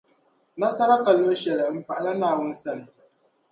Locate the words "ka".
1.03-1.11